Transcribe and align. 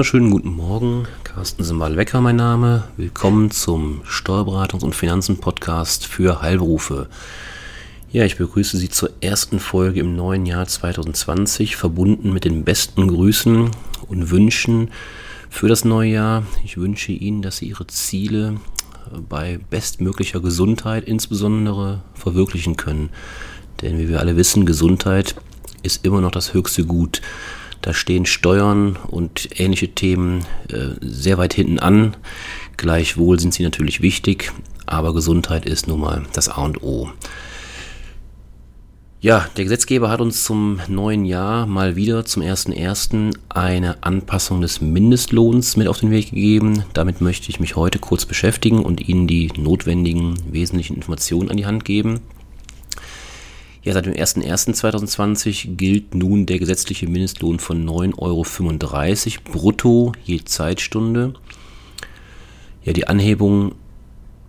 Wunderschönen 0.00 0.30
guten 0.30 0.56
Morgen, 0.56 1.06
Carsten 1.24 1.62
Simbal-Wecker 1.62 2.22
mein 2.22 2.36
Name. 2.36 2.84
Willkommen 2.96 3.50
zum 3.50 4.00
Steuerberatungs- 4.08 4.82
und 4.82 4.94
Finanzen-Podcast 4.94 6.06
für 6.06 6.40
Heilberufe. 6.40 7.10
Ja, 8.10 8.24
ich 8.24 8.38
begrüße 8.38 8.78
Sie 8.78 8.88
zur 8.88 9.10
ersten 9.20 9.60
Folge 9.60 10.00
im 10.00 10.16
neuen 10.16 10.46
Jahr 10.46 10.66
2020, 10.66 11.76
verbunden 11.76 12.32
mit 12.32 12.46
den 12.46 12.64
besten 12.64 13.08
Grüßen 13.08 13.72
und 14.08 14.30
Wünschen 14.30 14.88
für 15.50 15.68
das 15.68 15.84
neue 15.84 16.12
Jahr. 16.12 16.46
Ich 16.64 16.78
wünsche 16.78 17.12
Ihnen, 17.12 17.42
dass 17.42 17.58
Sie 17.58 17.68
Ihre 17.68 17.86
Ziele 17.86 18.54
bei 19.28 19.60
bestmöglicher 19.68 20.40
Gesundheit 20.40 21.04
insbesondere 21.04 22.00
verwirklichen 22.14 22.78
können. 22.78 23.10
Denn 23.82 23.98
wie 23.98 24.08
wir 24.08 24.20
alle 24.20 24.38
wissen, 24.38 24.64
Gesundheit 24.64 25.34
ist 25.82 26.06
immer 26.06 26.22
noch 26.22 26.30
das 26.30 26.54
höchste 26.54 26.86
Gut. 26.86 27.20
Da 27.82 27.94
stehen 27.94 28.26
Steuern 28.26 28.96
und 29.08 29.48
ähnliche 29.58 29.88
Themen 29.88 30.44
äh, 30.68 30.94
sehr 31.00 31.38
weit 31.38 31.54
hinten 31.54 31.78
an. 31.78 32.16
Gleichwohl 32.76 33.40
sind 33.40 33.54
sie 33.54 33.62
natürlich 33.62 34.02
wichtig, 34.02 34.52
aber 34.86 35.14
Gesundheit 35.14 35.66
ist 35.66 35.88
nun 35.88 36.00
mal 36.00 36.22
das 36.32 36.48
A 36.48 36.62
und 36.64 36.82
O. 36.82 37.10
Ja, 39.22 39.46
der 39.54 39.64
Gesetzgeber 39.64 40.08
hat 40.08 40.22
uns 40.22 40.44
zum 40.44 40.80
neuen 40.88 41.26
Jahr 41.26 41.66
mal 41.66 41.94
wieder 41.94 42.24
zum 42.24 42.42
1.1. 42.42 43.36
eine 43.50 44.02
Anpassung 44.02 44.62
des 44.62 44.80
Mindestlohns 44.80 45.76
mit 45.76 45.88
auf 45.88 46.00
den 46.00 46.10
Weg 46.10 46.30
gegeben. 46.30 46.84
Damit 46.94 47.20
möchte 47.20 47.50
ich 47.50 47.60
mich 47.60 47.76
heute 47.76 47.98
kurz 47.98 48.24
beschäftigen 48.24 48.82
und 48.82 49.06
Ihnen 49.06 49.26
die 49.26 49.52
notwendigen 49.58 50.38
wesentlichen 50.50 50.96
Informationen 50.96 51.50
an 51.50 51.58
die 51.58 51.66
Hand 51.66 51.84
geben. 51.84 52.20
Ja, 53.82 53.94
seit 53.94 54.04
dem 54.04 54.12
01.01.2020 54.12 55.76
gilt 55.76 56.14
nun 56.14 56.44
der 56.44 56.58
gesetzliche 56.58 57.08
Mindestlohn 57.08 57.58
von 57.58 57.82
9,35 57.88 58.18
Euro 58.18 58.44
brutto 59.44 60.12
je 60.22 60.44
Zeitstunde. 60.44 61.32
Ja, 62.84 62.92
die 62.92 63.08
Anhebung 63.08 63.74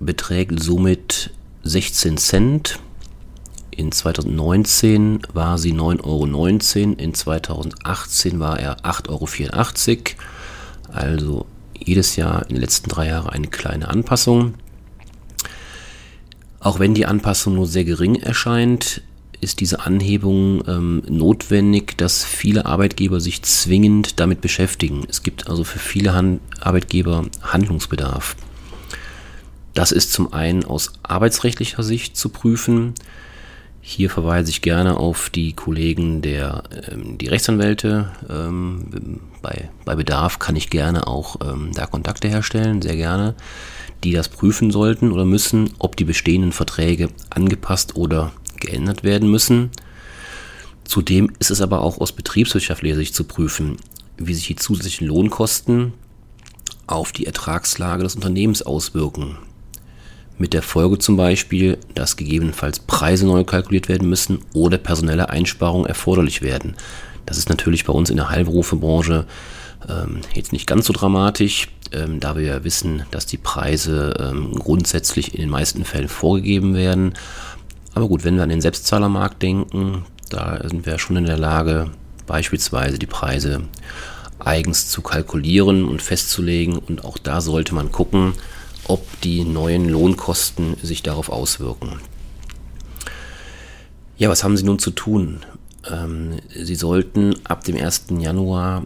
beträgt 0.01 0.61
somit 0.61 1.31
16 1.63 2.17
Cent. 2.17 2.79
In 3.69 3.93
2019 3.93 5.21
war 5.33 5.57
sie 5.57 5.71
9,19 5.71 6.03
Euro, 6.03 6.25
in 6.97 7.13
2018 7.13 8.39
war 8.41 8.59
er 8.59 8.81
8,84 8.81 9.09
Euro. 9.09 10.21
Also 10.91 11.45
jedes 11.73 12.17
Jahr 12.17 12.41
in 12.43 12.55
den 12.55 12.61
letzten 12.61 12.89
drei 12.89 13.07
Jahren 13.07 13.29
eine 13.29 13.47
kleine 13.47 13.88
Anpassung. 13.88 14.55
Auch 16.59 16.79
wenn 16.79 16.93
die 16.93 17.05
Anpassung 17.05 17.55
nur 17.55 17.66
sehr 17.66 17.85
gering 17.85 18.16
erscheint, 18.16 19.01
ist 19.42 19.59
diese 19.59 19.81
Anhebung 19.81 20.64
ähm, 20.67 21.03
notwendig, 21.09 21.97
dass 21.97 22.23
viele 22.23 22.66
Arbeitgeber 22.66 23.20
sich 23.20 23.42
zwingend 23.42 24.20
damit 24.20 24.39
beschäftigen. 24.39 25.03
Es 25.09 25.23
gibt 25.23 25.50
also 25.50 25.64
für 25.64 25.80
viele 25.80 26.14
Han 26.14 26.39
Arbeitgeber 26.59 27.25
Handlungsbedarf. 27.42 28.36
Das 29.73 29.92
ist 29.92 30.14
zum 30.14 30.34
einen 30.34 30.64
aus 30.64 30.94
arbeitsrechtlicher 31.03 31.84
Sicht 31.84 32.16
zu 32.16 32.30
prüfen. 32.30 32.94
Hier 33.84 34.12
verweise 34.12 34.52
ich 34.52 34.62
gerne 34.62 34.97
auf 34.97 35.31
die 35.31 35.53
Kollegen 35.53 36.22
der 36.22 36.64
ähm, 36.92 37.17
die 37.17 37.28
Rechtsanwälte. 37.28 38.12
Ähm, 38.30 39.19
bei, 39.42 39.69
bei 39.86 39.95
Bedarf 39.95 40.38
kann 40.38 40.56
ich 40.56 40.69
gerne 40.69 41.08
auch 41.08 41.38
ähm, 41.44 41.72
da 41.73 41.88
Kontakte 41.88 42.28
herstellen, 42.28 42.84
sehr 42.84 42.95
gerne, 42.95 43.34
die 44.03 44.12
das 44.12 44.30
prüfen 44.30 44.69
sollten 44.69 45.12
oder 45.12 45.25
müssen, 45.25 45.72
ob 45.80 45.96
die 45.96 46.03
bestehenden 46.03 46.51
Verträge 46.51 47.09
angepasst 47.31 47.96
oder 47.96 48.31
geändert 48.61 49.03
werden 49.03 49.29
müssen. 49.29 49.72
Zudem 50.83 51.31
ist 51.39 51.51
es 51.51 51.61
aber 51.61 51.81
auch 51.81 51.99
aus 51.99 52.11
betriebswirtschaftlicher 52.11 52.95
Sicht 52.95 53.16
zu 53.16 53.23
prüfen, 53.23 53.77
wie 54.17 54.33
sich 54.33 54.47
die 54.47 54.55
zusätzlichen 54.55 55.07
Lohnkosten 55.07 55.94
auf 56.88 57.11
die 57.11 57.25
Ertragslage 57.25 58.03
des 58.03 58.16
Unternehmens 58.16 58.61
auswirken. 58.61 59.38
Mit 60.38 60.53
der 60.53 60.63
Folge 60.63 60.97
zum 60.97 61.17
Beispiel, 61.17 61.77
dass 61.94 62.17
gegebenenfalls 62.17 62.79
Preise 62.79 63.25
neu 63.25 63.44
kalkuliert 63.44 63.88
werden 63.89 64.09
müssen 64.09 64.39
oder 64.53 64.77
personelle 64.77 65.29
Einsparungen 65.29 65.85
erforderlich 65.85 66.41
werden. 66.41 66.75
Das 67.25 67.38
ist 67.38 67.50
natürlich 67.50 67.85
bei 67.85 67.94
uns 67.94 68.09
in 68.09 68.17
der 68.17 68.29
Heilberufebranche 68.29 69.27
ähm, 69.88 70.21
jetzt 70.33 70.51
nicht 70.51 70.67
ganz 70.67 70.88
so 70.88 70.94
dramatisch, 70.94 71.69
ähm, 71.91 72.19
da 72.19 72.35
wir 72.35 72.44
ja 72.44 72.63
wissen, 72.63 73.03
dass 73.11 73.25
die 73.25 73.38
Preise 73.38 74.13
ähm, 74.19 74.53
grundsätzlich 74.53 75.35
in 75.35 75.41
den 75.41 75.50
meisten 75.50 75.85
Fällen 75.85 76.09
vorgegeben 76.09 76.73
werden. 76.73 77.13
Aber 77.94 78.07
gut, 78.07 78.24
wenn 78.24 78.35
wir 78.35 78.44
an 78.44 78.50
den 78.50 78.62
Selbstzahlermarkt 78.62 79.41
denken, 79.41 80.06
da 80.29 80.59
sind 80.68 80.85
wir 80.85 80.97
schon 80.97 81.18
in 81.18 81.25
der 81.25 81.38
Lage, 81.38 81.91
beispielsweise 82.25 82.97
die 82.97 83.06
Preise 83.06 83.63
eigens 84.40 84.90
zu 84.90 85.02
kalkulieren 85.02 85.85
und 85.85 86.01
festzulegen. 86.01 86.78
Und 86.78 87.03
auch 87.03 87.18
da 87.18 87.41
sollte 87.41 87.75
man 87.75 87.91
gucken, 87.91 88.34
ob 88.88 89.06
die 89.22 89.44
neuen 89.44 89.90
Lohnkosten 89.90 90.75
sich 90.81 91.03
darauf 91.03 91.30
auswirken. 91.30 92.00
Ja, 94.18 94.30
was 94.30 94.44
haben 94.44 94.57
Sie 94.57 94.63
nun 94.63 94.80
zu 94.80 94.91
tun? 94.91 95.41
Ähm, 95.90 96.38
Sie 96.50 96.75
sollten 96.75 97.35
ab 97.44 97.63
dem 97.63 97.75
1. 97.75 98.06
Januar 98.19 98.84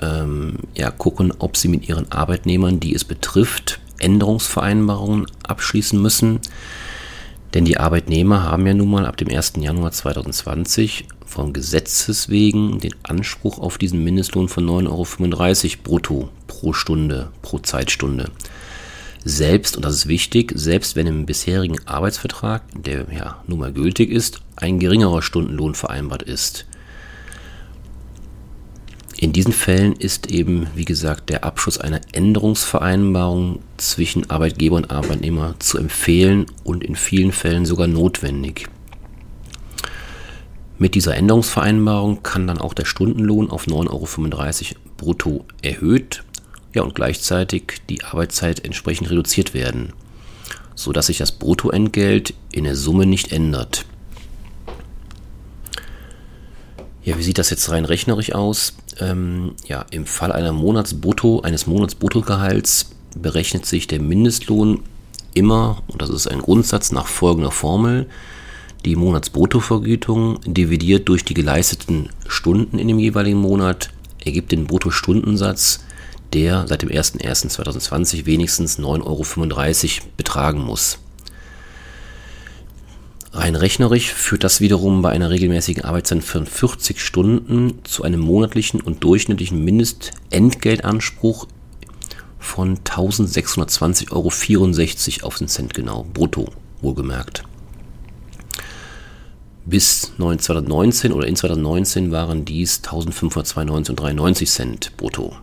ähm, 0.00 0.58
ja, 0.74 0.90
gucken, 0.90 1.32
ob 1.38 1.56
Sie 1.56 1.68
mit 1.68 1.88
Ihren 1.88 2.10
Arbeitnehmern, 2.12 2.80
die 2.80 2.94
es 2.94 3.04
betrifft, 3.04 3.80
Änderungsvereinbarungen 3.98 5.26
abschließen 5.42 6.00
müssen. 6.00 6.40
Denn 7.54 7.64
die 7.64 7.78
Arbeitnehmer 7.78 8.42
haben 8.42 8.66
ja 8.66 8.74
nun 8.74 8.90
mal 8.90 9.06
ab 9.06 9.16
dem 9.16 9.28
1. 9.28 9.54
Januar 9.58 9.92
2020 9.92 11.06
vom 11.24 11.52
Gesetzes 11.52 12.28
wegen 12.28 12.78
den 12.78 12.94
Anspruch 13.02 13.58
auf 13.58 13.78
diesen 13.78 14.04
Mindestlohn 14.04 14.48
von 14.48 14.66
9,35 14.66 15.70
Euro 15.70 15.82
brutto 15.82 16.28
pro 16.46 16.72
Stunde, 16.72 17.30
pro 17.42 17.58
Zeitstunde. 17.58 18.30
Selbst, 19.24 19.76
und 19.76 19.84
das 19.84 19.94
ist 19.94 20.08
wichtig, 20.08 20.52
selbst 20.54 20.94
wenn 20.94 21.06
im 21.06 21.26
bisherigen 21.26 21.78
Arbeitsvertrag, 21.86 22.62
der 22.74 23.06
ja 23.12 23.42
nun 23.46 23.58
mal 23.58 23.72
gültig 23.72 24.10
ist, 24.10 24.40
ein 24.56 24.78
geringerer 24.78 25.22
Stundenlohn 25.22 25.74
vereinbart 25.74 26.22
ist. 26.22 26.67
In 29.20 29.32
diesen 29.32 29.52
Fällen 29.52 29.94
ist 29.94 30.30
eben, 30.30 30.68
wie 30.76 30.84
gesagt, 30.84 31.28
der 31.28 31.42
Abschluss 31.42 31.76
einer 31.76 32.00
Änderungsvereinbarung 32.12 33.58
zwischen 33.76 34.30
Arbeitgeber 34.30 34.76
und 34.76 34.92
Arbeitnehmer 34.92 35.56
zu 35.58 35.76
empfehlen 35.76 36.46
und 36.62 36.84
in 36.84 36.94
vielen 36.94 37.32
Fällen 37.32 37.66
sogar 37.66 37.88
notwendig. 37.88 38.68
Mit 40.78 40.94
dieser 40.94 41.16
Änderungsvereinbarung 41.16 42.22
kann 42.22 42.46
dann 42.46 42.58
auch 42.58 42.74
der 42.74 42.84
Stundenlohn 42.84 43.50
auf 43.50 43.66
9,35 43.66 43.86
Euro 43.90 44.80
brutto 44.96 45.44
erhöht 45.62 46.22
ja, 46.72 46.82
und 46.82 46.94
gleichzeitig 46.94 47.80
die 47.90 48.04
Arbeitszeit 48.04 48.64
entsprechend 48.64 49.10
reduziert 49.10 49.52
werden, 49.52 49.94
sodass 50.76 51.06
sich 51.06 51.18
das 51.18 51.32
Bruttoentgelt 51.32 52.34
in 52.52 52.62
der 52.62 52.76
Summe 52.76 53.04
nicht 53.04 53.32
ändert. 53.32 53.84
Ja, 57.02 57.16
wie 57.18 57.22
sieht 57.22 57.38
das 57.38 57.50
jetzt 57.50 57.70
rein 57.70 57.84
rechnerisch 57.84 58.32
aus? 58.34 58.74
Ähm, 59.00 59.52
ja, 59.66 59.86
im 59.90 60.06
Fall 60.06 60.32
einer 60.32 60.52
Monatsbrutto, 60.52 61.40
eines 61.40 61.66
Monatsbruttogehalts 61.66 62.90
berechnet 63.16 63.66
sich 63.66 63.86
der 63.86 64.00
Mindestlohn 64.00 64.80
immer, 65.34 65.82
und 65.88 66.02
das 66.02 66.10
ist 66.10 66.26
ein 66.26 66.40
Grundsatz 66.40 66.92
nach 66.92 67.06
folgender 67.06 67.50
Formel, 67.50 68.08
die 68.84 68.96
Monatsbruttovergütung 68.96 70.40
dividiert 70.46 71.08
durch 71.08 71.24
die 71.24 71.34
geleisteten 71.34 72.10
Stunden 72.26 72.78
in 72.78 72.88
dem 72.88 72.98
jeweiligen 72.98 73.38
Monat 73.38 73.90
ergibt 74.24 74.52
den 74.52 74.66
Bruttostundensatz, 74.66 75.80
der 76.32 76.66
seit 76.68 76.82
dem 76.82 76.90
01.01.2020 76.90 78.26
wenigstens 78.26 78.78
9,35 78.78 80.00
Euro 80.00 80.08
betragen 80.16 80.60
muss. 80.60 80.98
Rein 83.32 83.56
rechnerisch 83.56 84.12
führt 84.12 84.42
das 84.42 84.60
wiederum 84.62 85.02
bei 85.02 85.10
einer 85.10 85.28
regelmäßigen 85.30 85.84
Arbeitszeit 85.84 86.24
von 86.24 86.46
40 86.46 87.00
Stunden 87.00 87.80
zu 87.84 88.02
einem 88.02 88.20
monatlichen 88.20 88.80
und 88.80 89.04
durchschnittlichen 89.04 89.62
Mindestentgeltanspruch 89.62 91.46
von 92.38 92.78
1620,64 92.78 94.12
Euro 94.12 95.26
auf 95.26 95.36
den 95.36 95.48
Cent 95.48 95.74
genau, 95.74 96.06
brutto 96.14 96.50
wohlgemerkt. 96.80 97.42
Bis 99.66 100.12
2019 100.16 101.12
oder 101.12 101.26
in 101.26 101.36
2019 101.36 102.10
waren 102.10 102.46
dies 102.46 102.80
1592,93 102.82 104.46
Cent 104.46 104.96
brutto. 104.96 105.36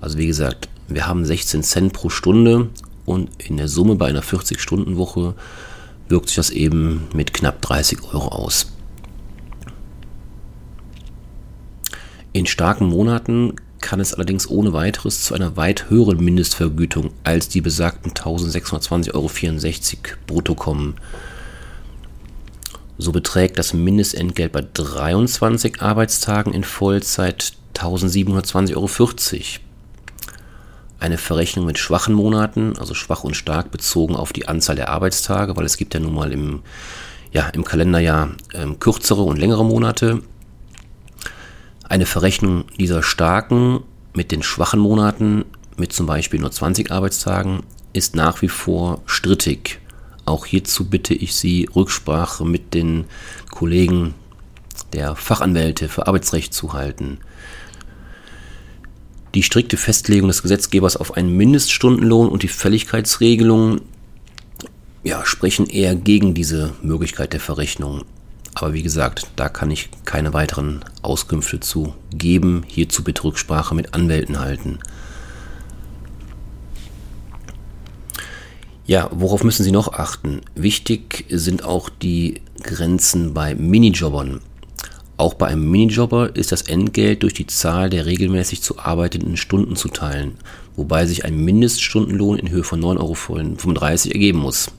Also 0.00 0.16
wie 0.16 0.26
gesagt, 0.26 0.70
wir 0.88 1.06
haben 1.06 1.26
16 1.26 1.62
Cent 1.62 1.92
pro 1.92 2.08
Stunde 2.08 2.70
und 3.04 3.28
in 3.38 3.58
der 3.58 3.68
Summe 3.68 3.96
bei 3.96 4.06
einer 4.06 4.22
40-Stunden-Woche 4.22 5.34
wirkt 6.08 6.28
sich 6.28 6.36
das 6.36 6.50
eben 6.50 7.08
mit 7.14 7.32
knapp 7.32 7.60
30 7.62 8.02
Euro 8.12 8.28
aus. 8.28 8.72
In 12.32 12.46
starken 12.46 12.86
Monaten 12.86 13.56
kann 13.82 14.00
es 14.00 14.14
allerdings 14.14 14.48
ohne 14.48 14.72
weiteres 14.72 15.22
zu 15.22 15.34
einer 15.34 15.56
weit 15.56 15.90
höheren 15.90 16.24
Mindestvergütung 16.24 17.10
als 17.24 17.48
die 17.48 17.60
besagten 17.60 18.12
1620,64 18.12 19.12
Euro 19.14 19.30
brutto 20.26 20.54
kommen. 20.54 20.94
So 22.96 23.12
beträgt 23.12 23.58
das 23.58 23.74
Mindestentgelt 23.74 24.52
bei 24.52 24.64
23 24.72 25.82
Arbeitstagen 25.82 26.54
in 26.54 26.64
Vollzeit 26.64 27.52
1720,40 27.74 28.76
Euro. 28.76 28.88
Eine 31.02 31.18
Verrechnung 31.18 31.66
mit 31.66 31.80
schwachen 31.80 32.14
Monaten, 32.14 32.78
also 32.78 32.94
schwach 32.94 33.24
und 33.24 33.34
stark 33.34 33.72
bezogen 33.72 34.14
auf 34.14 34.32
die 34.32 34.46
Anzahl 34.46 34.76
der 34.76 34.88
Arbeitstage, 34.88 35.56
weil 35.56 35.64
es 35.64 35.76
gibt 35.76 35.94
ja 35.94 35.98
nun 36.00 36.14
mal 36.14 36.32
im, 36.32 36.62
ja, 37.32 37.48
im 37.48 37.64
Kalenderjahr 37.64 38.30
ähm, 38.54 38.78
kürzere 38.78 39.22
und 39.22 39.36
längere 39.36 39.64
Monate. 39.64 40.22
Eine 41.88 42.06
Verrechnung 42.06 42.66
dieser 42.78 43.02
starken 43.02 43.80
mit 44.14 44.30
den 44.30 44.44
schwachen 44.44 44.78
Monaten 44.78 45.44
mit 45.76 45.92
zum 45.92 46.06
Beispiel 46.06 46.38
nur 46.38 46.52
20 46.52 46.92
Arbeitstagen 46.92 47.64
ist 47.92 48.14
nach 48.14 48.40
wie 48.40 48.48
vor 48.48 49.02
strittig. 49.06 49.80
Auch 50.24 50.46
hierzu 50.46 50.88
bitte 50.88 51.14
ich 51.14 51.34
Sie, 51.34 51.68
Rücksprache 51.74 52.44
mit 52.44 52.74
den 52.74 53.06
Kollegen 53.50 54.14
der 54.92 55.16
Fachanwälte 55.16 55.88
für 55.88 56.06
Arbeitsrecht 56.06 56.54
zu 56.54 56.74
halten. 56.74 57.18
Die 59.34 59.42
strikte 59.42 59.76
Festlegung 59.78 60.28
des 60.28 60.42
Gesetzgebers 60.42 60.96
auf 60.96 61.16
einen 61.16 61.34
Mindeststundenlohn 61.36 62.28
und 62.28 62.42
die 62.42 62.48
Fälligkeitsregelung 62.48 63.80
ja, 65.04 65.24
sprechen 65.24 65.66
eher 65.66 65.94
gegen 65.96 66.34
diese 66.34 66.74
Möglichkeit 66.82 67.32
der 67.32 67.40
Verrechnung. 67.40 68.04
Aber 68.54 68.74
wie 68.74 68.82
gesagt, 68.82 69.28
da 69.36 69.48
kann 69.48 69.70
ich 69.70 69.88
keine 70.04 70.34
weiteren 70.34 70.84
Auskünfte 71.00 71.60
zu 71.60 71.94
geben. 72.14 72.64
Hierzu 72.66 73.02
bitte 73.02 73.24
Rücksprache 73.24 73.74
mit 73.74 73.94
Anwälten 73.94 74.40
halten. 74.40 74.78
Ja, 78.84 79.08
worauf 79.12 79.42
müssen 79.44 79.64
Sie 79.64 79.70
noch 79.70 79.94
achten? 79.94 80.42
Wichtig 80.54 81.24
sind 81.30 81.64
auch 81.64 81.88
die 81.88 82.42
Grenzen 82.62 83.32
bei 83.32 83.54
Minijobbern. 83.54 84.40
Auch 85.16 85.34
bei 85.34 85.46
einem 85.46 85.70
Minijobber 85.70 86.34
ist 86.34 86.52
das 86.52 86.62
Entgelt 86.62 87.22
durch 87.22 87.34
die 87.34 87.46
Zahl 87.46 87.90
der 87.90 88.06
regelmäßig 88.06 88.62
zu 88.62 88.78
arbeitenden 88.78 89.36
Stunden 89.36 89.76
zu 89.76 89.88
teilen, 89.88 90.36
wobei 90.74 91.06
sich 91.06 91.24
ein 91.24 91.36
Mindeststundenlohn 91.36 92.38
in 92.38 92.50
Höhe 92.50 92.64
von 92.64 92.80
9,35 92.80 94.06
Euro 94.06 94.12
ergeben 94.12 94.38
muss. 94.38 94.70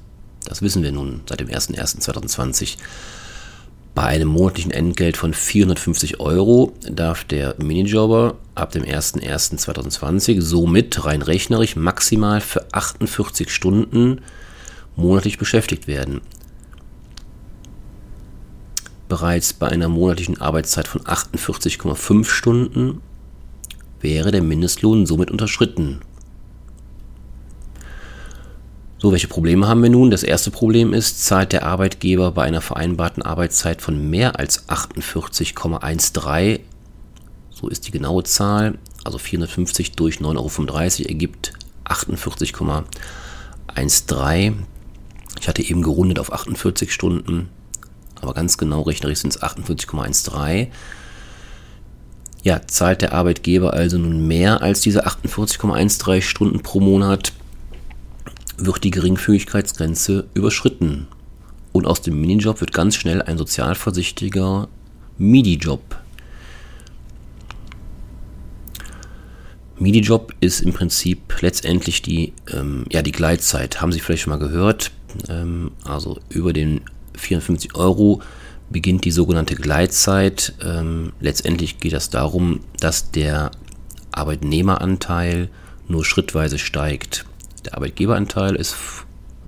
Das 0.45 0.61
wissen 0.61 0.83
wir 0.83 0.91
nun 0.91 1.21
seit 1.27 1.39
dem 1.39 1.47
01.01.2020. 1.47 2.77
Bei 3.95 4.05
einem 4.05 4.27
monatlichen 4.29 4.71
Entgelt 4.71 5.17
von 5.17 5.35
450 5.35 6.19
Euro 6.19 6.73
darf 6.81 7.23
der 7.25 7.55
Minijobber 7.59 8.37
ab 8.55 8.71
dem 8.71 8.83
01.01.2020 8.83 10.41
somit 10.41 11.05
rein 11.05 11.21
rechnerisch 11.21 11.75
maximal 11.75 12.41
für 12.41 12.65
48 12.73 13.51
Stunden 13.51 14.21
monatlich 14.95 15.37
beschäftigt 15.37 15.87
werden. 15.87 16.21
Bereits 19.13 19.53
bei 19.53 19.67
einer 19.67 19.89
monatlichen 19.89 20.41
Arbeitszeit 20.41 20.87
von 20.87 21.01
48,5 21.01 22.25
Stunden 22.25 22.99
wäre 24.01 24.31
der 24.31 24.41
Mindestlohn 24.41 25.05
somit 25.05 25.29
unterschritten 25.29 25.99
so, 28.97 29.11
welche 29.11 29.27
Probleme 29.27 29.67
haben 29.67 29.83
wir 29.83 29.91
nun? 29.91 30.09
Das 30.09 30.23
erste 30.23 30.49
Problem 30.49 30.93
ist, 30.93 31.23
zahlt 31.23 31.51
der 31.51 31.63
Arbeitgeber 31.63 32.31
bei 32.31 32.41
einer 32.41 32.61
vereinbarten 32.61 33.21
Arbeitszeit 33.21 33.83
von 33.83 34.09
mehr 34.09 34.39
als 34.39 34.67
48,13, 34.67 36.61
so 37.51 37.67
ist 37.67 37.85
die 37.85 37.91
genaue 37.91 38.23
Zahl, 38.23 38.79
also 39.03 39.19
450 39.19 39.91
durch 39.91 40.21
9,35 40.21 41.01
Euro 41.01 41.09
ergibt 41.09 41.53
48,13. 41.85 44.53
Ich 45.39 45.47
hatte 45.47 45.61
eben 45.61 45.83
gerundet 45.83 46.17
auf 46.17 46.33
48 46.33 46.91
Stunden, 46.91 47.51
aber 48.23 48.33
ganz 48.33 48.57
genau 48.57 48.81
rechnerisch 48.81 49.19
sind 49.19 49.35
es 49.35 49.41
48,13. 49.41 50.67
Ja, 52.41 52.61
zahlt 52.67 53.01
der 53.01 53.13
Arbeitgeber 53.13 53.73
also 53.73 53.97
nun 53.97 54.27
mehr 54.27 54.61
als 54.61 54.81
diese 54.81 55.05
48,13 55.05 56.21
Stunden 56.21 56.61
pro 56.61 56.79
Monat, 56.79 57.33
wird 58.57 58.83
die 58.83 58.91
Geringfügigkeitsgrenze 58.91 60.25
überschritten 60.33 61.07
und 61.71 61.87
aus 61.87 62.01
dem 62.01 62.19
Minijob 62.19 62.61
wird 62.61 62.73
ganz 62.73 62.95
schnell 62.95 63.21
ein 63.21 63.37
sozialversichtiger 63.37 64.67
Midi-Job. 65.17 65.81
Midi-Job 69.79 70.33
ist 70.39 70.61
im 70.61 70.71
Prinzip 70.71 71.41
letztendlich 71.41 72.01
die, 72.01 72.33
ähm, 72.51 72.85
ja, 72.91 73.01
die 73.01 73.11
Gleitzeit. 73.11 73.81
Haben 73.81 73.91
Sie 73.91 73.99
vielleicht 73.99 74.23
schon 74.23 74.31
mal 74.31 74.39
gehört? 74.39 74.91
Ähm, 75.29 75.71
also 75.83 76.19
über 76.29 76.53
den 76.53 76.81
54 77.15 77.75
Euro 77.75 78.21
beginnt 78.69 79.05
die 79.05 79.11
sogenannte 79.11 79.55
Gleitzeit. 79.55 80.53
Ähm, 80.63 81.13
letztendlich 81.19 81.79
geht 81.79 81.93
es 81.93 82.09
darum, 82.09 82.61
dass 82.79 83.11
der 83.11 83.51
Arbeitnehmeranteil 84.11 85.49
nur 85.87 86.05
schrittweise 86.05 86.57
steigt. 86.57 87.25
Der 87.65 87.75
Arbeitgeberanteil 87.75 88.55
ist 88.55 88.75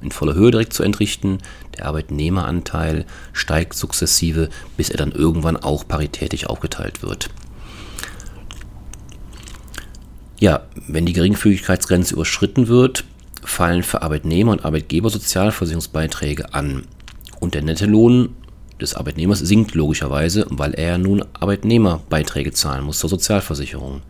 in 0.02 0.12
voller 0.12 0.36
Höhe 0.36 0.52
direkt 0.52 0.74
zu 0.74 0.84
entrichten. 0.84 1.40
Der 1.78 1.88
Arbeitnehmeranteil 1.88 3.06
steigt 3.34 3.74
sukzessive, 3.74 4.50
bis 4.78 4.90
er 4.90 4.98
dann 4.98 5.12
irgendwann 5.12 5.58
auch 5.58 5.88
paritätisch 5.88 6.46
aufgeteilt 6.46 7.02
wird. 7.02 7.30
Ja, 10.40 10.64
wenn 10.88 11.06
die 11.06 11.14
Geringfügigkeitsgrenze 11.14 12.14
überschritten 12.14 12.68
wird, 12.68 13.06
fallen 13.44 13.84
für 13.84 14.02
Arbeitnehmer 14.02 14.52
und 14.52 14.66
Arbeitgeber 14.66 15.10
Sozialversicherungsbeiträge 15.10 16.54
an. 16.54 16.84
Und 17.40 17.54
der 17.54 17.62
Nettolohn 17.62 18.30
des 18.80 18.96
Arbeitnehmers 18.96 19.40
sinkt 19.40 19.76
logischerweise, 19.76 20.46
weil 20.50 20.74
er 20.74 20.98
nun 20.98 21.24
Arbeitnehmerbeiträge 21.34 22.52
zahlen 22.52 22.84
muss 22.84 23.00
zur 23.00 23.10
Sozialversicherung. 23.10 24.02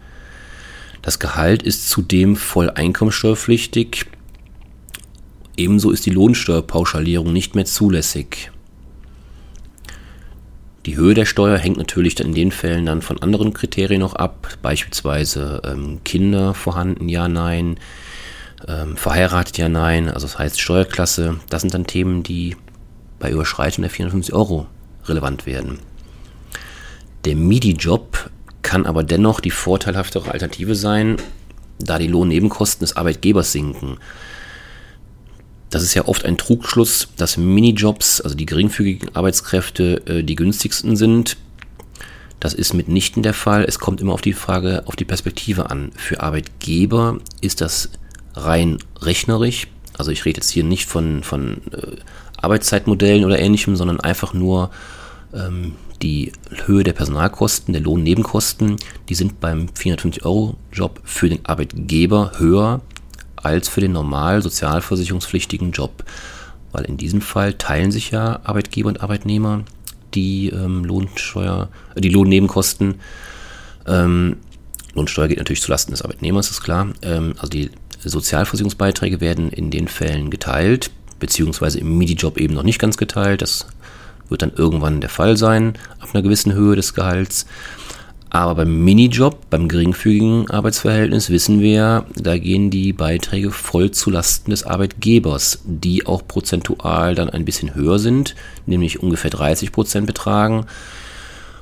Das 1.02 1.20
Gehalt 1.20 1.62
ist 1.62 1.90
zudem 1.90 2.36
voll 2.36 2.72
einkommensteuerpflichtig. 2.72 4.08
Ebenso 5.56 5.92
ist 5.92 6.06
die 6.06 6.12
Lohnsteuerpauschalierung 6.12 7.32
nicht 7.32 7.56
mehr 7.56 7.66
zulässig. 7.66 8.52
Die 10.86 10.98
Höhe 10.98 11.14
der 11.16 11.26
Steuer 11.26 11.58
hängt 11.58 11.78
natürlich 11.78 12.16
dann 12.16 12.28
in 12.28 12.36
den 12.36 12.52
Fällen 12.52 12.86
dann 12.86 13.02
von 13.02 13.22
anderen 13.22 13.54
Kriterien 13.54 14.02
noch 14.02 14.14
ab, 14.14 14.48
beispielsweise 14.62 15.62
ähm, 15.64 16.00
Kinder 16.04 16.54
vorhanden, 16.54 17.10
ja, 17.10 17.28
nein, 17.28 17.78
ähm, 18.68 18.96
verheiratet, 18.96 19.58
ja, 19.58 19.68
nein, 19.68 20.10
also 20.10 20.28
das 20.28 20.38
heißt 20.38 20.60
Steuerklasse. 20.60 21.40
Das 21.50 21.62
sind 21.62 21.74
dann 21.74 21.88
Themen, 21.88 22.22
die 22.22 22.56
bei 23.20 23.32
Überschreitung 23.32 23.84
der 23.84 23.92
450 23.92 24.34
Euro 24.34 24.68
relevant 25.06 25.46
werden. 25.46 25.80
Der 27.26 27.36
MIDI-Job 27.36 28.30
kann 28.62 28.86
aber 28.86 29.04
dennoch 29.04 29.40
die 29.40 29.52
vorteilhaftere 29.52 30.32
Alternative 30.32 30.76
sein, 30.76 31.18
da 31.80 32.00
die 32.00 32.08
Lohnnebenkosten 32.08 32.86
des 32.86 32.96
Arbeitgebers 32.96 33.52
sinken. 33.52 33.98
Das 35.70 35.84
ist 35.84 35.94
ja 35.94 36.08
oft 36.08 36.26
ein 36.26 36.38
Trugschluss, 36.38 37.10
dass 37.18 37.38
Minijobs, 37.38 38.22
also 38.22 38.36
die 38.36 38.46
geringfügigen 38.46 39.16
Arbeitskräfte, 39.16 40.02
äh, 40.06 40.24
die 40.24 40.36
günstigsten 40.36 40.96
sind. 40.96 41.38
Das 42.40 42.54
ist 42.54 42.74
mitnichten 42.74 43.24
der 43.24 43.34
Fall. 43.34 43.66
Es 43.66 43.80
kommt 43.80 44.02
immer 44.02 44.14
auf 44.14 44.22
die 44.22 44.34
Frage, 44.34 44.84
auf 44.86 44.96
die 44.96 45.06
Perspektive 45.06 45.70
an. 45.70 45.92
Für 45.96 46.22
Arbeitgeber 46.22 47.18
ist 47.42 47.62
das 47.62 47.90
rein 48.36 48.78
rechnerisch. 49.02 49.68
Also 49.98 50.12
ich 50.12 50.26
rede 50.26 50.38
jetzt 50.38 50.50
hier 50.50 50.64
nicht 50.64 50.88
von, 50.88 51.24
von 51.24 51.62
äh, 51.72 51.98
Arbeitszeitmodellen 52.46 53.26
oder 53.26 53.40
ähnlichem, 53.40 53.76
sondern 53.76 54.00
einfach 54.00 54.34
nur 54.34 54.72
ähm, 55.34 55.74
die 56.02 56.32
Höhe 56.66 56.84
der 56.84 56.94
Personalkosten, 56.94 57.74
der 57.74 57.82
Lohnnebenkosten, 57.82 58.78
die 59.10 59.16
sind 59.16 59.40
beim 59.40 59.68
450-Euro-Job 59.68 61.02
für 61.04 61.30
den 61.30 61.46
Arbeitgeber 61.46 62.34
höher 62.38 62.82
als 63.36 63.70
für 63.70 63.82
den 63.82 63.92
normal 63.92 64.42
sozialversicherungspflichtigen 64.42 65.72
Job. 65.72 66.04
Weil 66.72 66.86
in 66.86 66.98
diesem 66.98 67.22
Fall 67.22 67.54
teilen 67.54 67.92
sich 67.92 68.12
ja 68.12 68.40
Arbeitgeber 68.44 68.90
und 68.90 69.02
Arbeitnehmer 69.02 69.64
die 70.14 70.50
ähm, 70.50 70.84
Lohnsteuer, 70.84 71.70
äh, 71.96 72.02
die 72.02 72.10
Lohnnebenkosten. 72.10 72.96
Ähm, 73.86 74.38
Lohnsteuer 74.94 75.28
geht 75.28 75.38
natürlich 75.38 75.62
zulasten 75.62 75.92
des 75.92 76.02
Arbeitnehmers, 76.02 76.50
ist 76.50 76.62
klar. 76.62 76.88
Ähm, 77.02 77.34
also 77.38 77.50
die 77.50 77.70
Sozialversicherungsbeiträge 78.04 79.22
werden 79.22 79.52
in 79.52 79.72
den 79.72 79.88
Fällen 79.88 80.30
geteilt, 80.30 80.92
beziehungsweise 81.20 81.80
im 81.80 81.98
MIDI-Job 81.98 82.38
eben 82.38 82.54
noch 82.54 82.64
nicht 82.64 82.80
ganz 82.80 82.98
geteilt. 82.98 83.42
Das 83.42 83.68
wird 84.30 84.42
dann 84.42 84.54
irgendwann 84.56 85.02
der 85.02 85.10
Fall 85.10 85.38
sein, 85.38 85.74
ab 86.00 86.10
einer 86.14 86.24
gewissen 86.24 86.54
Höhe 86.54 86.76
des 86.76 86.94
Gehalts. 86.94 87.46
Aber 88.36 88.56
beim 88.56 88.84
Minijob, 88.84 89.50
beim 89.50 89.70
geringfügigen 89.70 90.50
Arbeitsverhältnis, 90.50 91.30
wissen 91.30 91.62
wir, 91.62 92.06
da 92.16 92.38
gehen 92.38 92.70
die 92.70 92.92
Beiträge 92.92 93.50
voll 93.50 93.92
zu 93.92 94.10
Lasten 94.10 94.52
des 94.52 94.64
Arbeitgebers, 94.64 95.60
die 95.64 96.06
auch 96.06 96.28
prozentual 96.28 97.16
dann 97.16 97.30
ein 97.30 97.46
bisschen 97.46 97.76
höher 97.76 97.98
sind, 97.98 98.36
nämlich 98.66 99.02
ungefähr 99.02 99.32
30 99.32 99.72
Prozent 99.72 100.06
betragen 100.06 100.66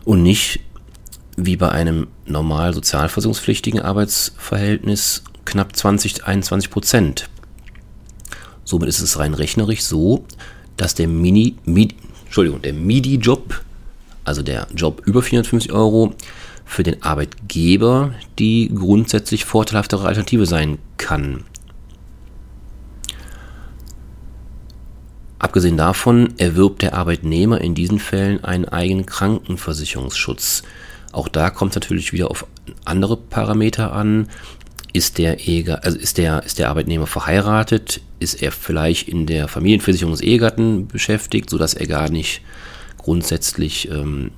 und 0.03 0.23
nicht 0.23 0.61
wie 1.37 1.57
bei 1.57 1.69
einem 1.69 2.07
normal 2.25 2.73
sozialversicherungspflichtigen 2.73 3.81
Arbeitsverhältnis 3.81 5.23
knapp 5.45 5.75
20, 5.75 6.25
21 6.25 6.71
Prozent. 6.71 7.29
Somit 8.63 8.89
ist 8.89 9.01
es 9.01 9.19
rein 9.19 9.33
rechnerisch 9.33 9.83
so, 9.83 10.25
dass 10.77 10.95
der 10.95 11.07
Mini, 11.07 11.55
Mini 11.65 11.95
Entschuldigung, 12.25 12.61
der 12.61 12.73
MIDI-Job, 12.73 13.61
also 14.23 14.41
der 14.41 14.67
Job 14.73 15.01
über 15.05 15.21
450 15.21 15.71
Euro, 15.71 16.15
für 16.65 16.83
den 16.83 17.03
Arbeitgeber 17.03 18.13
die 18.39 18.71
grundsätzlich 18.73 19.45
vorteilhaftere 19.45 20.07
Alternative 20.07 20.45
sein 20.45 20.79
kann. 20.97 21.43
Abgesehen 25.39 25.75
davon 25.75 26.33
erwirbt 26.37 26.81
der 26.81 26.95
Arbeitnehmer 26.95 27.59
in 27.59 27.75
diesen 27.75 27.99
Fällen 27.99 28.43
einen 28.43 28.65
eigenen 28.65 29.05
Krankenversicherungsschutz. 29.05 30.63
Auch 31.11 31.27
da 31.27 31.49
kommt 31.49 31.73
es 31.73 31.75
natürlich 31.75 32.13
wieder 32.13 32.31
auf 32.31 32.47
andere 32.85 33.17
Parameter 33.17 33.91
an. 33.91 34.29
Ist 34.93 35.17
der, 35.17 35.39
Ehegatte, 35.39 35.83
also 35.83 35.97
ist, 35.97 36.19
der, 36.19 36.43
ist 36.43 36.59
der 36.59 36.69
Arbeitnehmer 36.69 37.07
verheiratet? 37.07 38.01
Ist 38.19 38.41
er 38.43 38.51
vielleicht 38.51 39.07
in 39.07 39.25
der 39.25 39.47
Familienversicherung 39.47 40.13
des 40.13 40.21
Ehegatten 40.21 40.87
beschäftigt, 40.87 41.49
sodass 41.49 41.73
er 41.73 41.87
gar 41.87 42.09
nicht 42.09 42.41
grundsätzlich 42.99 43.89
ähm, 43.89 44.31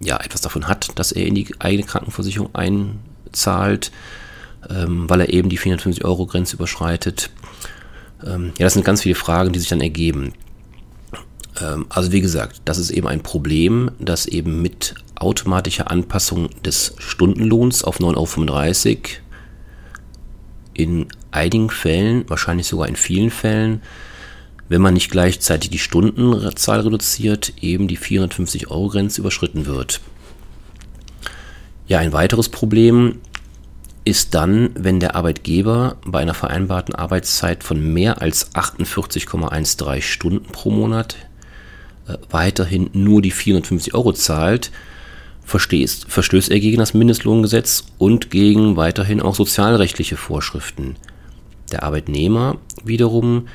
ja, 0.00 0.18
etwas 0.18 0.40
davon 0.40 0.66
hat, 0.66 0.98
dass 0.98 1.12
er 1.12 1.24
in 1.26 1.36
die 1.36 1.46
eigene 1.60 1.86
Krankenversicherung 1.86 2.50
einzahlt, 2.52 3.92
ähm, 4.68 5.08
weil 5.08 5.20
er 5.20 5.32
eben 5.32 5.48
die 5.48 5.56
450 5.56 6.04
Euro 6.04 6.26
Grenze 6.26 6.56
überschreitet? 6.56 7.30
Ähm, 8.26 8.52
ja, 8.58 8.66
das 8.66 8.74
sind 8.74 8.84
ganz 8.84 9.02
viele 9.02 9.14
Fragen, 9.14 9.52
die 9.52 9.60
sich 9.60 9.68
dann 9.68 9.80
ergeben. 9.80 10.32
Ähm, 11.60 11.86
also 11.88 12.12
wie 12.12 12.20
gesagt, 12.20 12.60
das 12.64 12.78
ist 12.78 12.90
eben 12.90 13.06
ein 13.06 13.22
Problem, 13.22 13.90
das 14.00 14.26
eben 14.26 14.62
mit 14.62 14.96
automatischer 15.14 15.90
Anpassung 15.90 16.50
des 16.64 16.94
Stundenlohns 16.98 17.84
auf 17.84 18.00
9,35 18.00 18.88
Euro 18.88 19.21
in 20.74 21.06
einigen 21.30 21.70
Fällen, 21.70 22.28
wahrscheinlich 22.28 22.66
sogar 22.66 22.88
in 22.88 22.96
vielen 22.96 23.30
Fällen, 23.30 23.82
wenn 24.68 24.82
man 24.82 24.94
nicht 24.94 25.10
gleichzeitig 25.10 25.70
die 25.70 25.78
Stundenzahl 25.78 26.80
reduziert, 26.80 27.52
eben 27.60 27.88
die 27.88 27.96
450 27.96 28.70
Euro 28.70 28.88
Grenze 28.88 29.20
überschritten 29.20 29.66
wird. 29.66 30.00
Ja, 31.86 31.98
ein 31.98 32.12
weiteres 32.12 32.48
Problem 32.48 33.20
ist 34.04 34.34
dann, 34.34 34.70
wenn 34.74 34.98
der 34.98 35.14
Arbeitgeber 35.14 35.96
bei 36.04 36.20
einer 36.20 36.34
vereinbarten 36.34 36.94
Arbeitszeit 36.94 37.62
von 37.62 37.92
mehr 37.92 38.20
als 38.20 38.54
48,13 38.54 40.00
Stunden 40.00 40.50
pro 40.50 40.70
Monat 40.70 41.16
äh, 42.08 42.16
weiterhin 42.30 42.90
nur 42.94 43.22
die 43.22 43.30
450 43.30 43.94
Euro 43.94 44.12
zahlt, 44.12 44.72
verstößt, 45.52 46.06
verstößt 46.08 46.50
er 46.50 46.60
gegen 46.60 46.78
das 46.78 46.94
Mindestlohngesetz 46.94 47.84
und 47.98 48.30
gegen 48.30 48.76
weiterhin 48.76 49.20
auch 49.20 49.34
sozialrechtliche 49.34 50.16
Vorschriften. 50.16 50.96
Der 51.70 51.84
Arbeitnehmer 51.84 52.58
wiederum 52.84 53.48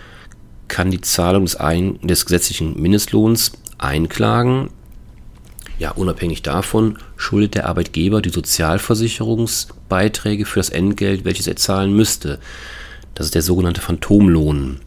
kann 0.68 0.92
die 0.92 1.02
Zahlung 1.02 1.46
des, 1.46 1.56
ein, 1.56 2.00
des 2.02 2.26
gesetzlichen 2.26 2.82
Mindestlohns 2.82 3.54
einklagen 3.78 4.70
ja, 5.80 5.92
unabhängig 5.92 6.42
davon 6.42 6.98
schuldet 7.18 7.56
der 7.56 7.68
Arbeitgeber 7.68 8.22
die 8.22 8.30
Sozialversicherungsbeiträge 8.30 10.46
für 10.46 10.60
das 10.60 10.70
Entgelt, 10.70 11.24
welches 11.24 11.48
er 11.48 11.56
zahlen 11.56 11.94
müsste. 11.94 12.40
Das 13.14 13.28
ist 13.28 13.36
der 13.36 13.44
sogenannte 13.44 13.82
Phantomlohn. 13.82 14.80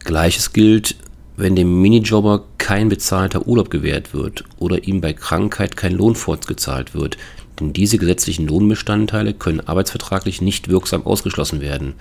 Gleiches 0.00 0.52
gilt, 0.52 0.96
wenn 1.38 1.54
dem 1.54 1.80
Minijobber 1.80 2.44
kein 2.58 2.88
bezahlter 2.88 3.46
Urlaub 3.46 3.70
gewährt 3.70 4.12
wird 4.12 4.42
oder 4.58 4.84
ihm 4.88 5.00
bei 5.00 5.12
Krankheit 5.12 5.76
kein 5.76 5.92
Lohn 5.92 6.16
fortgezahlt 6.16 6.94
wird, 6.94 7.16
denn 7.60 7.72
diese 7.72 7.96
gesetzlichen 7.96 8.48
Lohnbestandteile 8.48 9.34
können 9.34 9.60
arbeitsvertraglich 9.60 10.42
nicht 10.42 10.68
wirksam 10.68 11.06
ausgeschlossen 11.06 11.60
werden. 11.60 11.94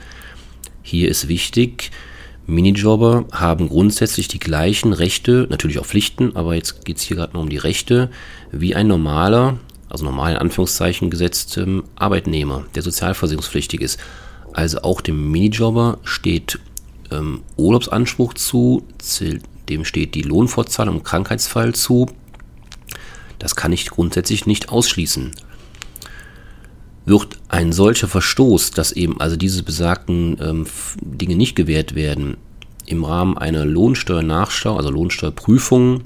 Hier 0.82 1.08
ist 1.08 1.28
wichtig, 1.28 1.92
Minijobber 2.48 3.26
haben 3.32 3.70
grundsätzlich 3.70 4.28
die 4.28 4.40
gleichen 4.40 4.92
Rechte, 4.92 5.46
natürlich 5.52 5.78
auch 5.78 5.86
Pflichten, 5.86 6.36
aber 6.36 6.56
jetzt 6.56 6.84
geht 6.84 6.98
es 6.98 7.04
hier 7.04 7.18
gerade 7.18 7.34
nur 7.34 7.44
um 7.44 7.50
die 7.50 7.58
Rechte, 7.58 8.10
wie 8.52 8.74
ein 8.74 8.88
normaler, 8.88 9.60
also 9.88 10.04
normal 10.04 10.32
in 10.32 10.40
Anführungszeichen 10.40 11.12
gesetzt, 11.12 11.58
ähm, 11.58 11.84
Arbeitnehmer, 11.96 12.66
der 12.74 12.82
sozialversicherungspflichtig 12.82 13.82
ist. 13.82 14.00
Also 14.54 14.80
auch 14.82 15.02
dem 15.02 15.30
Minijobber 15.30 16.00
steht 16.04 16.58
ähm, 17.12 17.44
Urlaubsanspruch 17.56 18.34
zu, 18.34 18.84
dem 19.70 19.86
steht 19.86 20.16
die 20.16 20.22
Lohnfortzahlung 20.22 20.98
im 20.98 21.04
Krankheitsfall 21.04 21.74
zu. 21.74 22.08
Das 23.40 23.56
kann 23.56 23.72
ich 23.72 23.90
grundsätzlich 23.90 24.46
nicht 24.46 24.70
ausschließen. 24.70 25.32
Wird 27.06 27.38
ein 27.48 27.72
solcher 27.72 28.08
Verstoß, 28.08 28.72
dass 28.72 28.92
eben 28.92 29.22
also 29.22 29.38
diese 29.38 29.64
besagten 29.64 30.38
ähm, 30.42 30.66
Dinge 31.02 31.36
nicht 31.36 31.56
gewährt 31.56 31.96
werden, 31.96 32.38
im 32.86 33.04
Rahmen 33.04 33.38
einer 33.38 33.66
Lohnsteuernachschau, 33.66 34.76
also 34.76 34.90
Lohnsteuerprüfung 34.90 36.02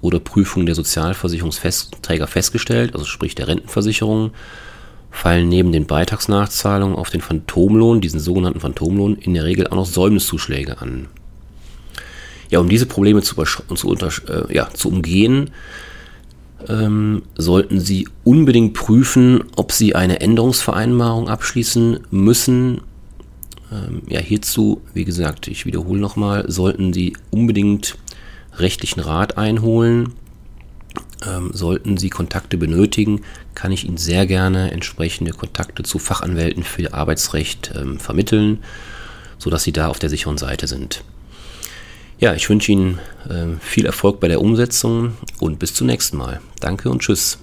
oder 0.00 0.20
Prüfung 0.20 0.66
der 0.66 0.74
Sozialversicherungsträger 0.74 2.26
festgestellt, 2.26 2.94
also 2.94 3.04
sprich 3.04 3.34
der 3.34 3.48
Rentenversicherung, 3.48 4.30
fallen 5.10 5.48
neben 5.48 5.72
den 5.72 5.86
Beitragsnachzahlungen 5.86 6.96
auf 6.96 7.10
den 7.10 7.20
Phantomlohn, 7.20 8.00
diesen 8.00 8.20
sogenannten 8.20 8.60
Phantomlohn, 8.60 9.16
in 9.16 9.34
der 9.34 9.44
Regel 9.44 9.66
auch 9.66 9.76
noch 9.76 9.86
Säumniszuschläge 9.86 10.80
an. 10.80 11.08
Ja, 12.50 12.60
um 12.60 12.68
diese 12.68 12.86
Probleme 12.86 13.22
zu, 13.22 13.34
zu, 13.42 13.94
äh, 13.94 14.54
ja, 14.54 14.68
zu 14.72 14.88
umgehen, 14.88 15.50
ähm, 16.66 17.22
sollten 17.36 17.78
Sie 17.78 18.08
unbedingt 18.24 18.74
prüfen, 18.74 19.44
ob 19.56 19.72
Sie 19.72 19.94
eine 19.94 20.20
Änderungsvereinbarung 20.20 21.28
abschließen 21.28 22.00
müssen. 22.10 22.80
Ähm, 23.70 24.02
ja, 24.08 24.20
hierzu, 24.20 24.80
wie 24.94 25.04
gesagt, 25.04 25.46
ich 25.48 25.66
wiederhole 25.66 26.00
nochmal, 26.00 26.50
sollten 26.50 26.92
Sie 26.92 27.14
unbedingt 27.30 27.96
rechtlichen 28.56 29.00
Rat 29.00 29.38
einholen. 29.38 30.14
Ähm, 31.26 31.50
sollten 31.52 31.96
Sie 31.96 32.10
Kontakte 32.10 32.56
benötigen, 32.56 33.22
kann 33.54 33.72
ich 33.72 33.84
Ihnen 33.84 33.96
sehr 33.96 34.26
gerne 34.26 34.70
entsprechende 34.70 35.32
Kontakte 35.32 35.82
zu 35.82 35.98
Fachanwälten 35.98 36.62
für 36.62 36.94
Arbeitsrecht 36.94 37.72
ähm, 37.74 37.98
vermitteln, 37.98 38.62
sodass 39.38 39.64
Sie 39.64 39.72
da 39.72 39.88
auf 39.88 39.98
der 39.98 40.10
sicheren 40.10 40.38
Seite 40.38 40.68
sind. 40.68 41.02
Ja, 42.20 42.34
ich 42.34 42.48
wünsche 42.48 42.72
Ihnen 42.72 42.98
äh, 43.28 43.58
viel 43.60 43.86
Erfolg 43.86 44.20
bei 44.20 44.28
der 44.28 44.40
Umsetzung 44.40 45.14
und 45.40 45.58
bis 45.58 45.74
zum 45.74 45.86
nächsten 45.86 46.16
Mal. 46.16 46.40
Danke 46.60 46.90
und 46.90 47.00
tschüss. 47.00 47.38